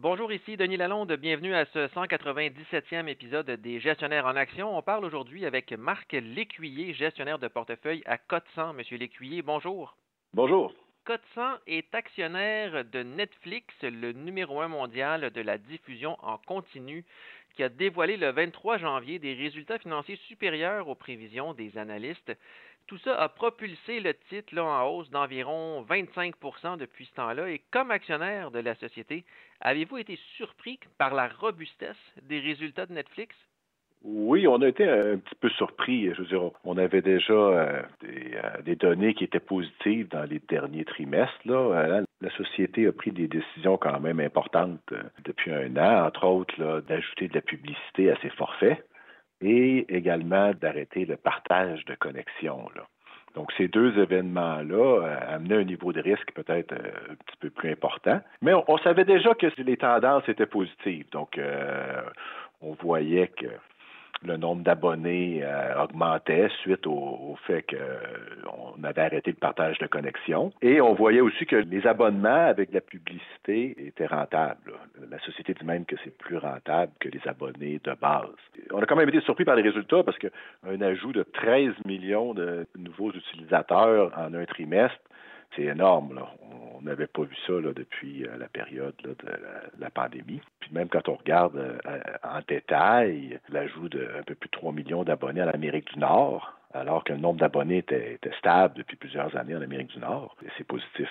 Bonjour, 0.00 0.30
ici 0.30 0.56
Denis 0.56 0.76
Lalonde. 0.76 1.12
Bienvenue 1.14 1.56
à 1.56 1.64
ce 1.64 1.88
197e 1.88 3.08
épisode 3.08 3.50
des 3.50 3.80
Gestionnaires 3.80 4.26
en 4.26 4.36
Action. 4.36 4.78
On 4.78 4.80
parle 4.80 5.04
aujourd'hui 5.04 5.44
avec 5.44 5.72
Marc 5.72 6.12
Lécuyer, 6.12 6.94
gestionnaire 6.94 7.40
de 7.40 7.48
portefeuille 7.48 8.04
à 8.06 8.16
Cote 8.16 8.44
Monsieur 8.76 8.96
Lécuyer, 8.96 9.42
bonjour. 9.42 9.96
Bonjour. 10.34 10.72
Cote 11.04 11.20
est 11.66 11.92
actionnaire 11.96 12.84
de 12.84 13.02
Netflix, 13.02 13.74
le 13.82 14.12
numéro 14.12 14.60
un 14.60 14.68
mondial 14.68 15.32
de 15.32 15.40
la 15.40 15.58
diffusion 15.58 16.16
en 16.22 16.38
continu, 16.38 17.04
qui 17.56 17.64
a 17.64 17.68
dévoilé 17.68 18.16
le 18.16 18.30
23 18.30 18.78
janvier 18.78 19.18
des 19.18 19.34
résultats 19.34 19.80
financiers 19.80 20.20
supérieurs 20.28 20.86
aux 20.86 20.94
prévisions 20.94 21.54
des 21.54 21.76
analystes. 21.76 22.32
Tout 22.88 22.96
ça 23.04 23.20
a 23.20 23.28
propulsé 23.28 24.00
le 24.00 24.14
titre 24.30 24.58
en 24.58 24.88
hausse 24.88 25.10
d'environ 25.10 25.84
25% 25.90 26.78
depuis 26.78 27.04
ce 27.04 27.14
temps-là. 27.16 27.50
Et 27.50 27.60
comme 27.70 27.90
actionnaire 27.90 28.50
de 28.50 28.60
la 28.60 28.74
société, 28.76 29.26
avez-vous 29.60 29.98
été 29.98 30.18
surpris 30.38 30.80
par 30.96 31.12
la 31.12 31.28
robustesse 31.28 31.98
des 32.22 32.40
résultats 32.40 32.86
de 32.86 32.94
Netflix? 32.94 33.36
Oui, 34.04 34.46
on 34.46 34.62
a 34.62 34.68
été 34.68 34.88
un 34.88 35.18
petit 35.18 35.34
peu 35.38 35.50
surpris. 35.50 36.14
Je 36.14 36.22
veux 36.22 36.28
dire, 36.28 36.50
on 36.64 36.78
avait 36.78 37.02
déjà 37.02 37.34
euh, 37.34 37.82
euh, 38.04 38.62
des, 38.64 38.76
données 38.76 39.12
qui 39.12 39.24
étaient 39.24 39.38
positives 39.38 40.08
dans 40.08 40.24
les 40.24 40.40
derniers 40.48 40.86
trimestres. 40.86 41.40
Là. 41.44 42.00
La 42.22 42.30
société 42.36 42.86
a 42.86 42.92
pris 42.92 43.12
des 43.12 43.28
décisions 43.28 43.76
quand 43.76 44.00
même 44.00 44.20
importantes 44.20 44.80
euh, 44.92 45.02
depuis 45.26 45.52
un 45.52 45.76
an, 45.76 46.06
entre 46.06 46.26
autres 46.26 46.82
d'ajouter 46.88 47.28
de 47.28 47.34
la 47.34 47.42
publicité 47.42 48.10
à 48.10 48.16
ses 48.22 48.30
forfaits 48.30 48.82
et 49.40 49.86
également 49.94 50.52
d'arrêter 50.52 51.04
le 51.04 51.16
partage 51.16 51.84
de 51.84 51.94
connexions. 51.94 52.68
Donc, 53.34 53.52
ces 53.56 53.68
deux 53.68 53.96
événements-là 53.98 55.02
euh, 55.02 55.34
amenaient 55.34 55.58
un 55.58 55.64
niveau 55.64 55.92
de 55.92 56.00
risque 56.00 56.32
peut-être 56.32 56.72
euh, 56.72 57.12
un 57.12 57.14
petit 57.14 57.36
peu 57.40 57.50
plus 57.50 57.70
important. 57.70 58.20
Mais 58.42 58.52
on, 58.54 58.78
savait 58.78 59.04
déjà 59.04 59.34
que 59.34 59.46
les 59.58 59.76
tendances 59.76 60.28
étaient 60.28 60.46
positives. 60.46 61.08
Donc, 61.12 61.38
euh, 61.38 62.02
on 62.60 62.72
voyait 62.72 63.28
que 63.28 63.46
le 64.24 64.36
nombre 64.36 64.62
d'abonnés 64.62 65.40
euh, 65.42 65.82
augmentait 65.82 66.48
suite 66.62 66.86
au, 66.86 67.36
fait 67.46 67.64
qu'on 67.64 68.82
avait 68.82 69.02
arrêté 69.02 69.30
le 69.30 69.36
partage 69.36 69.78
de 69.78 69.86
connexion. 69.86 70.52
Et 70.62 70.80
on 70.80 70.94
voyait 70.94 71.20
aussi 71.20 71.46
que 71.46 71.56
les 71.56 71.86
abonnements 71.86 72.46
avec 72.48 72.72
la 72.72 72.80
publicité 72.80 73.74
étaient 73.86 74.06
rentables. 74.06 74.74
La 75.10 75.18
société 75.20 75.54
dit 75.54 75.64
même 75.64 75.84
que 75.84 75.96
c'est 76.04 76.16
plus 76.16 76.36
rentable 76.36 76.92
que 77.00 77.08
les 77.08 77.20
abonnés 77.26 77.80
de 77.84 77.94
base. 78.00 78.28
On 78.72 78.80
a 78.80 78.86
quand 78.86 78.96
même 78.96 79.08
été 79.08 79.20
surpris 79.20 79.44
par 79.44 79.56
les 79.56 79.62
résultats 79.62 80.02
parce 80.02 80.18
qu'un 80.18 80.80
ajout 80.80 81.12
de 81.12 81.22
13 81.22 81.72
millions 81.84 82.34
de 82.34 82.66
nouveaux 82.76 83.12
utilisateurs 83.12 84.12
en 84.16 84.34
un 84.34 84.44
trimestre, 84.44 84.98
c'est 85.56 85.62
énorme. 85.62 86.14
Là. 86.14 86.28
On 86.78 86.82
n'avait 86.82 87.08
pas 87.08 87.22
vu 87.22 87.34
ça 87.46 87.54
depuis 87.74 88.24
euh, 88.24 88.36
la 88.38 88.48
période 88.48 88.94
de 89.02 89.16
la, 89.78 89.90
pandémie. 89.90 90.40
Puis 90.60 90.70
même 90.72 90.88
quand 90.88 91.08
on 91.08 91.16
regarde 91.16 91.56
euh, 91.56 92.00
en 92.22 92.40
détail 92.46 93.40
l'ajout 93.48 93.88
d'un 93.88 94.22
peu 94.24 94.34
plus 94.34 94.48
de 94.48 94.58
3 94.58 94.72
millions 94.72 95.02
d'abonnés 95.02 95.42
en 95.42 95.48
Amérique 95.48 95.92
du 95.92 95.98
Nord, 95.98 96.54
alors 96.72 97.02
que 97.02 97.12
le 97.12 97.18
nombre 97.18 97.40
d'abonnés 97.40 97.78
était, 97.78 98.18
stable 98.38 98.74
depuis 98.76 98.96
plusieurs 98.96 99.34
années 99.36 99.56
en 99.56 99.62
Amérique 99.62 99.90
du 99.90 99.98
Nord, 99.98 100.36
c'est 100.56 100.66
positif. 100.66 101.10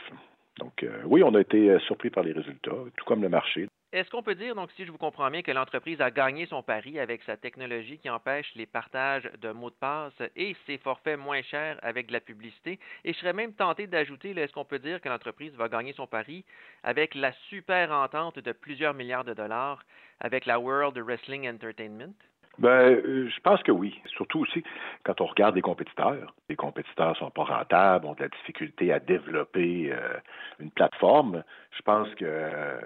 Donc 0.59 0.83
euh, 0.83 1.01
oui, 1.05 1.21
on 1.23 1.35
a 1.35 1.41
été 1.41 1.77
surpris 1.79 2.09
par 2.09 2.23
les 2.23 2.31
résultats, 2.31 2.71
tout 2.95 3.05
comme 3.05 3.21
le 3.21 3.29
marché. 3.29 3.67
Est-ce 3.97 4.11
qu'on 4.11 4.21
peut 4.21 4.35
dire, 4.35 4.53
donc, 4.53 4.69
si 4.73 4.85
je 4.85 4.91
vous 4.91 4.99
comprends 4.99 5.31
bien, 5.31 5.41
que 5.41 5.51
l'entreprise 5.51 5.99
a 6.01 6.11
gagné 6.11 6.45
son 6.45 6.61
pari 6.61 6.99
avec 6.99 7.23
sa 7.23 7.35
technologie 7.35 7.97
qui 7.97 8.11
empêche 8.11 8.53
les 8.53 8.67
partages 8.67 9.27
de 9.41 9.49
mots 9.51 9.71
de 9.71 9.75
passe 9.75 10.13
et 10.35 10.55
ses 10.67 10.77
forfaits 10.77 11.17
moins 11.17 11.41
chers 11.41 11.79
avec 11.81 12.05
de 12.05 12.13
la 12.13 12.19
publicité? 12.19 12.79
Et 13.03 13.13
je 13.13 13.17
serais 13.17 13.33
même 13.33 13.53
tenté 13.53 13.87
d'ajouter, 13.87 14.37
est-ce 14.37 14.53
qu'on 14.53 14.65
peut 14.65 14.77
dire 14.77 15.01
que 15.01 15.09
l'entreprise 15.09 15.55
va 15.55 15.67
gagner 15.67 15.93
son 15.93 16.05
pari 16.05 16.45
avec 16.83 17.15
la 17.15 17.31
super 17.49 17.91
entente 17.91 18.37
de 18.37 18.51
plusieurs 18.51 18.93
milliards 18.93 19.25
de 19.25 19.33
dollars 19.33 19.83
avec 20.19 20.45
la 20.45 20.59
World 20.59 20.95
Wrestling 20.99 21.49
Entertainment? 21.49 22.13
Ben, 22.59 22.69
euh, 22.69 23.29
je 23.29 23.39
pense 23.41 23.61
que 23.61 23.71
oui. 23.71 23.99
Surtout 24.07 24.39
aussi 24.39 24.63
quand 25.03 25.21
on 25.21 25.25
regarde 25.25 25.55
les 25.55 25.61
compétiteurs. 25.61 26.33
Les 26.49 26.55
compétiteurs 26.55 27.15
sont 27.17 27.29
pas 27.29 27.43
rentables, 27.43 28.05
ont 28.05 28.13
de 28.13 28.21
la 28.21 28.29
difficulté 28.29 28.91
à 28.91 28.99
développer 28.99 29.91
euh, 29.91 30.17
une 30.59 30.71
plateforme. 30.71 31.43
Je 31.71 31.81
pense 31.83 32.09
que 32.15 32.25
euh, 32.25 32.79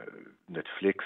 Netflix 0.52 1.04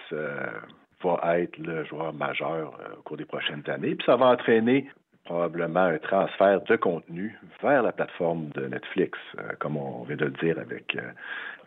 va 1.03 1.39
être 1.39 1.57
le 1.57 1.85
joueur 1.85 2.13
majeur 2.13 2.79
au 2.97 3.01
cours 3.03 3.17
des 3.17 3.25
prochaines 3.25 3.63
années. 3.67 3.95
Puis 3.95 4.05
ça 4.05 4.15
va 4.15 4.27
entraîner 4.27 4.89
probablement 5.25 5.85
un 5.85 5.97
transfert 5.97 6.61
de 6.61 6.75
contenu 6.75 7.37
vers 7.61 7.83
la 7.83 7.91
plateforme 7.91 8.49
de 8.49 8.67
Netflix, 8.67 9.17
comme 9.59 9.77
on 9.77 10.03
vient 10.03 10.15
de 10.15 10.25
le 10.25 10.31
dire 10.31 10.57
avec 10.59 10.97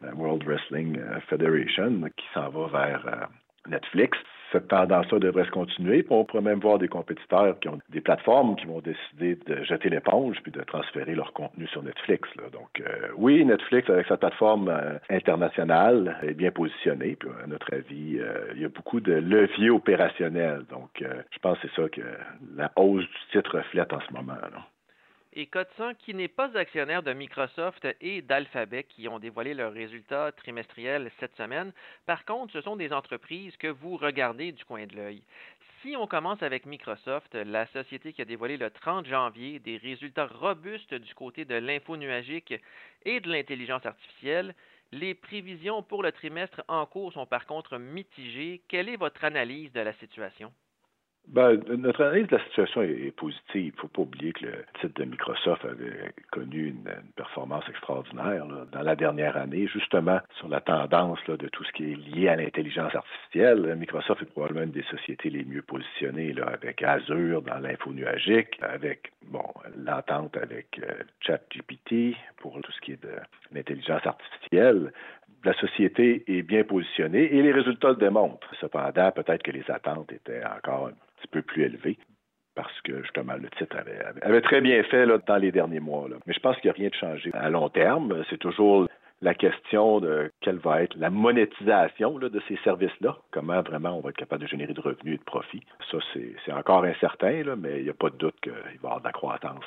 la 0.03 0.15
World 0.15 0.45
Wrestling 0.45 0.99
Federation, 1.29 2.03
qui 2.17 2.27
s'en 2.35 2.49
va 2.51 2.67
vers 2.67 3.29
Netflix 3.69 4.19
cette 4.53 4.69
tendance-là 4.69 5.19
devrait 5.19 5.45
se 5.45 5.51
continuer. 5.51 6.03
Puis 6.03 6.13
on 6.13 6.25
pourrait 6.25 6.43
même 6.43 6.61
voir 6.61 6.79
des 6.79 6.89
compétiteurs 6.89 7.59
qui 7.61 7.69
ont 7.69 7.79
des 7.91 8.01
plateformes 8.01 8.57
qui 8.57 8.67
vont 8.67 8.81
décider 8.81 9.39
de 9.47 9.63
jeter 9.65 9.89
l'éponge 9.89 10.39
puis 10.43 10.53
de 10.53 10.63
transférer 10.63 11.15
leur 11.15 11.33
contenu 11.33 11.67
sur 11.69 11.83
Netflix. 11.83 12.29
Donc 12.53 12.81
euh, 12.81 13.09
oui, 13.17 13.45
Netflix, 13.45 13.89
avec 13.91 14.07
sa 14.07 14.17
plateforme 14.17 14.69
euh, 14.69 14.99
internationale, 15.11 16.17
est 16.23 16.35
bien 16.35 16.51
positionné. 16.51 17.17
Puis 17.17 17.29
à 17.43 17.47
notre 17.47 17.73
avis, 17.75 18.19
euh, 18.19 18.53
il 18.55 18.63
y 18.63 18.65
a 18.65 18.69
beaucoup 18.69 19.01
de 19.01 19.13
leviers 19.13 19.71
opérationnels. 19.71 20.65
Donc 20.71 20.91
je 21.03 21.39
pense 21.41 21.59
que 21.59 21.69
c'est 21.69 21.83
ça 21.83 21.89
que 21.89 22.03
la 22.57 22.71
hausse 22.77 23.05
du 23.05 23.39
titre 23.39 23.59
reflète 23.59 23.93
en 23.93 24.01
ce 24.01 24.13
moment. 24.13 24.35
Là 24.35 24.65
et 25.39 25.47
Cotsan, 25.47 25.95
qui 25.95 26.15
n'est 26.15 26.27
pas 26.27 26.59
actionnaire 26.59 27.05
de 27.05 27.13
Microsoft 27.13 27.87
et 28.01 28.23
d'Alphabet, 28.23 28.83
qui 28.83 29.07
ont 29.07 29.21
dévoilé 29.21 29.55
leurs 29.55 29.73
résultats 29.73 30.33
trimestriels 30.33 31.13
cette 31.21 31.37
semaine. 31.37 31.73
Par 32.07 32.25
contre, 32.25 32.53
ce 32.53 32.61
sont 32.61 32.75
des 32.75 32.93
entreprises 32.93 33.57
que 33.57 33.69
vous 33.69 33.97
regardez 33.97 34.51
du 34.51 34.65
coin 34.65 34.85
de 34.87 34.97
l'œil. 34.97 35.23
Si 35.81 35.95
on 35.97 36.09
commence 36.09 36.43
avec 36.43 36.67
Microsoft, 36.67 37.37
la 37.37 37.67
société 37.67 38.13
qui 38.13 38.21
a 38.21 38.25
dévoilé 38.25 38.57
le 38.57 38.69
30 38.69 39.07
janvier 39.07 39.61
des 39.61 39.77
résultats 39.77 40.27
robustes 40.27 40.95
du 40.95 41.15
côté 41.15 41.45
de 41.45 41.55
l'info 41.55 41.97
nuagique 41.97 42.55
et 43.05 43.21
de 43.21 43.31
l'intelligence 43.31 43.87
artificielle, 43.87 44.57
les 44.91 45.15
prévisions 45.15 45.85
pour 45.85 46.03
le 46.03 46.11
trimestre 46.11 46.65
en 46.67 46.85
cours 46.85 47.13
sont 47.13 47.27
par 47.27 47.47
contre 47.47 47.79
mitigées. 47.79 48.61
Quelle 48.67 48.89
est 48.89 48.97
votre 48.97 49.23
analyse 49.23 49.71
de 49.71 49.81
la 49.83 49.93
situation? 49.93 50.53
Ben, 51.31 51.61
notre 51.77 52.05
analyse 52.05 52.27
de 52.29 52.37
la 52.37 52.45
situation 52.45 52.81
est, 52.81 53.15
positive. 53.15 53.43
Il 53.55 53.67
ne 53.67 53.73
faut 53.73 53.89
pas 53.89 54.01
oublier 54.01 54.33
que 54.33 54.47
le 54.47 54.65
titre 54.81 54.99
de 54.99 55.05
Microsoft 55.05 55.63
avait 55.63 56.15
connu 56.31 56.69
une, 56.69 56.89
performance 57.17 57.65
extraordinaire 57.69 58.47
dans 58.73 58.83
la 58.83 58.97
dernière 58.97 59.37
année, 59.37 59.67
justement 59.67 60.21
sur 60.39 60.49
la 60.49 60.61
tendance 60.61 61.19
de 61.27 61.49
tout 61.49 61.65
ce 61.65 61.73
qui 61.73 61.93
est 61.93 61.97
lié 61.97 62.29
à 62.29 62.37
l'intelligence 62.37 62.95
artificielle. 62.95 63.77
Microsoft 63.77 64.23
est 64.23 64.33
probablement 64.33 64.65
une 64.65 64.71
des 64.71 64.85
sociétés 64.85 65.29
les 65.29 65.45
mieux 65.45 65.61
positionnées 65.63 66.35
avec 66.47 66.83
Azure 66.83 67.43
dans 67.43 67.59
l'info 67.59 67.93
nuagique, 67.93 68.59
avec 68.63 69.13
bon 69.27 69.45
l'entente 69.77 70.35
avec 70.39 70.81
euh, 70.83 71.03
ChatGPT 71.21 72.17
pour 72.39 72.59
tout 72.63 72.73
ce 72.73 72.81
qui 72.81 72.93
est 72.93 73.03
de 73.03 73.15
l'intelligence 73.53 74.07
artificielle 74.07 74.93
la 75.45 75.55
société 75.55 76.25
est 76.27 76.43
bien 76.43 76.65
positionnée 76.65 77.33
et 77.33 77.43
les 77.43 77.53
résultats 77.53 77.91
le 77.91 77.97
démontrent. 77.97 78.53
Cependant, 78.61 79.13
peut-être 79.13 79.43
que 79.43 79.53
les 79.53 79.65
attentes 79.71 80.13
étaient 80.13 80.43
encore 80.45 80.91
petit 81.19 81.29
peu 81.29 81.43
plus 81.43 81.65
élevées 81.65 81.99
parce 82.55 82.81
que 82.81 83.03
justement 83.03 83.35
le 83.35 83.49
titre 83.51 83.77
avait, 83.77 84.41
très 84.41 84.61
bien 84.61 84.83
fait 84.83 85.07
dans 85.07 85.37
les 85.37 85.53
derniers 85.53 85.79
mois. 85.79 86.09
Mais 86.27 86.35
je 86.35 86.41
pense 86.41 86.57
qu'il 86.57 86.69
n'y 86.69 86.75
a 86.75 86.79
rien 86.79 86.89
de 86.89 86.95
changé 86.95 87.31
à 87.33 87.51
long 87.51 87.69
terme. 87.69 88.25
C'est 88.29 88.39
toujours 88.39 88.89
la 89.23 89.35
question 89.35 90.01
de 90.01 90.33
quelle 90.41 90.59
va 90.59 90.83
être 90.83 90.97
la 90.97 91.11
monétisation 91.11 92.19
de 92.19 92.43
ces 92.49 92.57
services-là, 92.65 93.17
comment 93.31 93.63
vraiment 93.63 93.97
on 93.97 94.01
va 94.01 94.11
être 94.11 94.17
capable 94.17 94.43
de 94.43 94.49
générer 94.49 94.75
de 94.75 94.81
revenus 94.81 95.15
et 95.15 95.19
de 95.19 95.25
profits. 95.25 95.63
Ça, 95.91 95.99
c'est 96.13 96.53
encore 96.53 96.85
incertain, 96.85 97.45
mais 97.57 97.79
il 97.79 97.85
n'y 97.85 97.91
a 97.91 97.95
pas 97.95 98.11
de 98.11 98.17
doute 98.17 98.39
qu'il 98.41 98.53
va 98.53 98.71
y 98.73 98.77
avoir 98.77 99.01
de 99.01 99.05
la 99.05 99.13
croissance. 99.13 99.65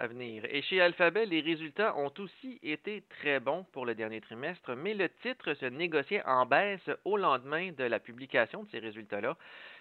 Et 0.00 0.62
chez 0.62 0.80
Alphabet, 0.80 1.26
les 1.26 1.40
résultats 1.40 1.96
ont 1.96 2.12
aussi 2.18 2.60
été 2.62 3.02
très 3.20 3.40
bons 3.40 3.64
pour 3.72 3.84
le 3.84 3.96
dernier 3.96 4.20
trimestre, 4.20 4.76
mais 4.76 4.94
le 4.94 5.08
titre 5.22 5.54
se 5.54 5.66
négociait 5.66 6.24
en 6.24 6.46
baisse 6.46 6.88
au 7.04 7.16
lendemain 7.16 7.72
de 7.72 7.82
la 7.82 7.98
publication 7.98 8.62
de 8.62 8.68
ces 8.70 8.78
résultats-là 8.78 9.36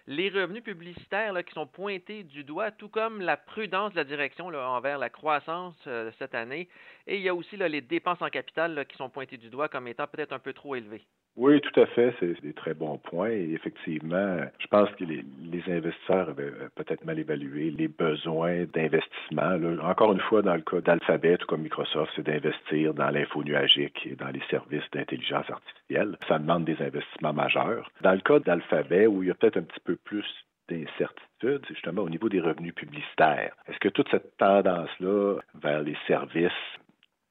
les 0.08 0.30
revenus 0.30 0.64
publicitaires 0.64 1.34
qui 1.46 1.54
sont 1.54 1.68
pointés 1.68 2.24
du 2.24 2.44
doigt, 2.44 2.72
tout 2.72 2.88
comme 2.88 3.22
la 3.22 3.36
prudence 3.36 3.92
de 3.92 3.98
la 3.98 4.06
direction 4.06 4.48
envers 4.48 4.98
la 4.98 5.10
croissance 5.10 5.76
euh, 5.86 6.12
cette 6.18 6.34
année. 6.34 6.70
Et 7.06 7.18
il 7.18 7.22
y 7.22 7.30
a 7.30 7.36
aussi 7.36 7.58
les 7.58 7.82
dépenses 7.82 8.22
en 8.22 8.30
capital 8.30 8.86
qui 8.88 8.96
sont 8.96 9.10
pointées 9.10 9.38
du 9.38 9.50
doigt 9.50 9.68
comme 9.68 9.88
étant 9.88 10.08
peut-être 10.08 10.32
un 10.32 10.40
peu 10.40 10.54
trop 10.54 10.76
élevées. 10.76 11.06
Oui, 11.38 11.62
tout 11.62 11.80
à 11.80 11.86
fait. 11.86 12.16
C'est 12.20 12.42
des 12.42 12.54
très 12.54 12.74
bons 12.74 12.98
points. 12.98 13.30
Et 13.30 13.52
effectivement, 13.54 14.40
je 14.58 14.66
pense 14.68 14.90
que 14.92 15.06
les, 15.06 15.24
investisseurs 15.68 16.30
avaient 16.30 16.46
euh, 16.46 16.70
peut-être 16.74 17.06
mal 17.06 17.20
évalué 17.20 17.70
les 17.70 17.88
besoins 17.88 18.66
d'investissement. 18.74 19.60
Encore 19.84 20.14
une 20.14 20.20
fois, 20.20 20.42
dans 20.42 20.56
le 20.56 20.62
cas 20.62 20.82
d'Alphabet, 20.82 21.38
ou 21.44 21.46
comme 21.46 21.62
Microsoft, 21.62 22.12
c'est 22.16 22.26
d'investir 22.26 22.96
dans 22.96 23.12
l'info 23.12 23.44
nuagique 23.44 24.08
et 24.10 24.16
dans 24.16 24.30
les 24.30 24.42
services 24.50 24.90
d'intelligence 24.92 25.48
artificielle. 25.48 26.18
Ça 26.28 26.40
demande 26.40 26.66
des 26.66 26.82
investissements 26.82 27.34
majeurs. 27.34 27.92
Dans 28.02 28.14
le 28.14 28.22
cas 28.22 28.40
d'Alphabet, 28.40 29.06
où 29.06 29.22
il 29.22 29.28
y 29.28 29.32
a 29.32 29.36
peut-être 29.36 29.58
un 29.58 29.64
petit 29.64 29.82
peu 29.82 29.96
plus 29.96 30.26
d'incertitude, 30.70 31.62
c'est 31.68 31.76
justement 31.76 32.02
au 32.02 32.10
niveau 32.10 32.30
des 32.30 32.42
revenus 32.42 32.74
publicitaires. 32.74 33.54
Est-ce 33.68 33.80
que 33.80 33.90
toute 33.90 34.10
cette 34.10 34.36
tendance-là 34.38 35.36
vers 35.62 35.84
les 35.84 35.96
services 36.08 36.52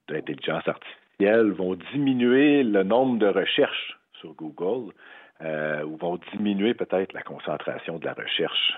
d'intelligence 0.07 0.65
artificielle 0.65 1.51
vont 1.51 1.75
diminuer 1.91 2.63
le 2.63 2.83
nombre 2.83 3.19
de 3.19 3.27
recherches 3.27 3.96
sur 4.19 4.33
Google 4.33 4.93
euh, 5.41 5.83
ou 5.83 5.97
vont 5.97 6.19
diminuer 6.33 6.73
peut-être 6.73 7.13
la 7.13 7.21
concentration 7.21 7.99
de 7.99 8.05
la 8.05 8.13
recherche. 8.13 8.77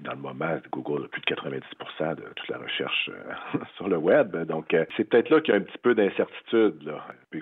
dans 0.00 0.12
le 0.12 0.18
moment, 0.18 0.58
Google 0.70 1.04
a 1.04 1.08
plus 1.08 1.20
de 1.20 1.34
90% 1.34 2.14
de 2.16 2.22
toute 2.34 2.48
la 2.48 2.58
recherche 2.58 3.10
sur 3.76 3.88
le 3.88 3.96
web. 3.96 4.36
Donc, 4.46 4.74
c'est 4.96 5.04
peut-être 5.04 5.30
là 5.30 5.40
qu'il 5.40 5.54
y 5.54 5.56
a 5.56 5.60
un 5.60 5.64
petit 5.64 5.78
peu 5.78 5.94
d'incertitude. 5.94 6.92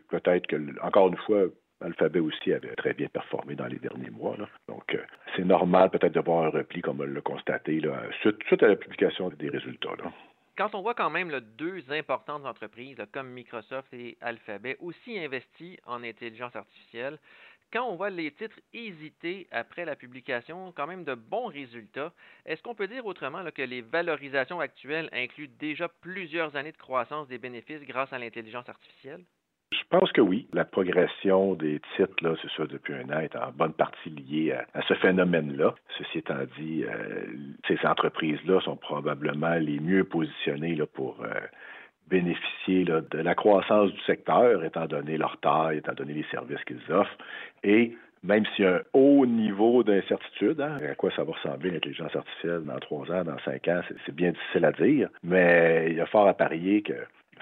Peut-être 0.08 0.46
que, 0.46 0.56
encore 0.82 1.08
une 1.08 1.16
fois, 1.18 1.44
Alphabet 1.80 2.20
aussi 2.20 2.52
avait 2.52 2.74
très 2.76 2.94
bien 2.94 3.08
performé 3.08 3.54
dans 3.54 3.66
les 3.66 3.78
derniers 3.78 4.10
mois. 4.10 4.36
Donc, 4.68 4.96
c'est 5.36 5.44
normal 5.44 5.90
peut-être 5.90 6.14
de 6.14 6.20
voir 6.20 6.44
un 6.46 6.50
repli, 6.50 6.80
comme 6.80 7.00
on 7.00 7.04
l'a 7.04 7.20
constaté, 7.20 7.80
là, 7.80 8.02
suite, 8.20 8.62
à 8.62 8.68
la 8.68 8.76
publication 8.76 9.28
des 9.30 9.48
résultats. 9.48 9.90
Quand 10.56 10.76
on 10.76 10.82
voit 10.82 10.94
quand 10.94 11.10
même 11.10 11.40
deux 11.40 11.90
importantes 11.90 12.46
entreprises 12.46 12.96
comme 13.12 13.28
Microsoft 13.30 13.92
et 13.92 14.16
Alphabet 14.20 14.76
aussi 14.78 15.18
investies 15.18 15.78
en 15.84 16.04
intelligence 16.04 16.54
artificielle, 16.54 17.18
quand 17.72 17.88
on 17.88 17.96
voit 17.96 18.10
les 18.10 18.30
titres 18.30 18.60
hésiter 18.72 19.48
après 19.50 19.84
la 19.84 19.96
publication, 19.96 20.70
quand 20.70 20.86
même 20.86 21.02
de 21.02 21.14
bons 21.14 21.46
résultats, 21.46 22.12
est-ce 22.46 22.62
qu'on 22.62 22.76
peut 22.76 22.86
dire 22.86 23.04
autrement 23.04 23.44
que 23.50 23.62
les 23.62 23.80
valorisations 23.80 24.60
actuelles 24.60 25.08
incluent 25.12 25.48
déjà 25.48 25.88
plusieurs 25.88 26.54
années 26.54 26.70
de 26.70 26.76
croissance 26.76 27.26
des 27.26 27.38
bénéfices 27.38 27.82
grâce 27.82 28.12
à 28.12 28.18
l'intelligence 28.20 28.68
artificielle? 28.68 29.24
Je 29.74 29.98
pense 29.98 30.12
que 30.12 30.20
oui. 30.20 30.46
La 30.52 30.64
progression 30.64 31.54
des 31.54 31.80
titres, 31.96 32.14
là, 32.22 32.34
c'est 32.40 32.50
ça, 32.56 32.66
depuis 32.66 32.94
un 32.94 33.10
an, 33.10 33.20
est 33.20 33.34
en 33.36 33.50
bonne 33.50 33.72
partie 33.72 34.10
liée 34.10 34.52
à, 34.52 34.82
ce 34.86 34.94
phénomène-là. 34.94 35.74
Ceci 35.98 36.18
étant 36.18 36.44
dit, 36.58 36.84
euh, 36.84 37.26
ces 37.66 37.78
entreprises-là 37.84 38.60
sont 38.60 38.76
probablement 38.76 39.54
les 39.54 39.80
mieux 39.80 40.04
positionnées 40.04 40.78
pour 40.92 41.16
euh, 41.22 41.40
bénéficier 42.08 42.84
de 42.84 43.18
la 43.18 43.34
croissance 43.34 43.90
du 43.92 44.00
secteur, 44.02 44.62
étant 44.64 44.86
donné 44.86 45.16
leur 45.16 45.38
taille, 45.40 45.78
étant 45.78 45.94
donné 45.94 46.12
les 46.12 46.26
services 46.30 46.62
qu'ils 46.64 46.92
offrent. 46.92 47.16
Et 47.62 47.96
même 48.22 48.44
s'il 48.54 48.64
y 48.64 48.68
a 48.68 48.76
un 48.76 48.82
haut 48.92 49.26
niveau 49.26 49.82
d'incertitude, 49.82 50.60
hein, 50.60 50.78
à 50.90 50.94
quoi 50.94 51.10
ça 51.14 51.24
va 51.24 51.32
ressembler 51.32 51.70
l'intelligence 51.70 52.14
artificielle 52.14 52.62
dans 52.64 52.78
trois 52.78 53.10
ans, 53.10 53.24
dans 53.24 53.38
cinq 53.44 53.68
ans, 53.68 53.80
c'est 54.06 54.14
bien 54.14 54.32
difficile 54.32 54.64
à 54.64 54.72
dire, 54.72 55.08
mais 55.22 55.88
il 55.90 55.96
y 55.96 56.00
a 56.00 56.06
fort 56.06 56.28
à 56.28 56.34
parier 56.34 56.82
que 56.82 56.94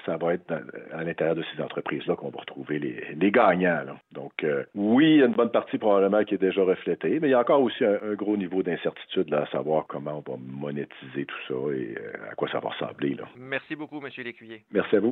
ça 0.06 0.16
va 0.16 0.34
être 0.34 0.52
à 0.92 1.04
l'intérieur 1.04 1.36
de 1.36 1.44
ces 1.54 1.62
entreprises-là 1.62 2.16
qu'on 2.16 2.30
va 2.30 2.40
retrouver 2.40 2.78
les, 2.78 3.30
gagnants. 3.30 3.84
Donc, 4.12 4.44
euh, 4.44 4.64
oui, 4.74 5.12
il 5.12 5.16
y 5.18 5.22
a 5.22 5.26
une 5.26 5.32
bonne 5.32 5.50
partie 5.50 5.78
probablement 5.78 6.22
qui 6.24 6.34
est 6.34 6.38
déjà 6.38 6.62
reflétée, 6.62 7.18
mais 7.20 7.28
il 7.28 7.30
y 7.30 7.34
a 7.34 7.40
encore 7.40 7.62
aussi 7.62 7.84
un, 7.84 8.14
gros 8.14 8.36
niveau 8.36 8.62
d'incertitude 8.62 9.32
à 9.32 9.46
savoir 9.46 9.86
comment 9.86 10.22
on 10.26 10.30
va 10.32 10.38
monétiser 10.38 11.24
tout 11.24 11.38
ça 11.48 11.54
et 11.74 11.94
euh, 11.98 12.30
à 12.30 12.34
quoi 12.34 12.48
ça 12.50 12.60
va 12.60 12.68
ressembler. 12.70 13.16
Merci 13.36 13.76
beaucoup, 13.76 14.00
M. 14.04 14.10
Lécuyer. 14.24 14.62
Merci 14.70 14.96
à 14.96 15.00
vous. 15.00 15.10